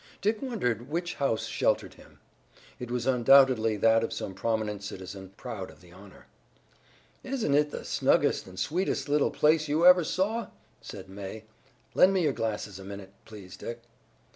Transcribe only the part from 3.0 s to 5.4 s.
undoubtedly that of some prominent citizen,